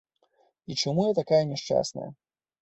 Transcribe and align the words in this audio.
І 0.71 0.77
чаму 0.83 1.05
я 1.09 1.11
такая 1.19 1.39
няшчасная? 1.51 2.09